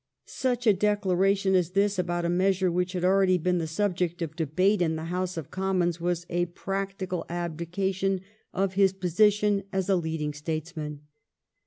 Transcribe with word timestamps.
Such 0.25 0.65
a 0.65 0.73
declaration 0.73 1.53
as 1.53 1.73
this 1.73 1.99
about 1.99 2.25
a 2.25 2.29
measure 2.29 2.71
which 2.71 2.93
had 2.93 3.05
already 3.05 3.37
been 3.37 3.59
the 3.59 3.67
subject 3.67 4.23
of 4.23 4.35
debate 4.35 4.81
in 4.81 4.95
the 4.95 5.05
House 5.13 5.37
of 5.37 5.51
Commons 5.51 6.01
was 6.01 6.25
a 6.27 6.47
practical 6.47 7.23
abdication 7.29 8.21
of 8.51 8.73
his 8.73 8.93
position 8.93 9.61
as 9.71 9.89
a 9.89 9.95
leading 9.95 10.33
statesman. 10.33 11.01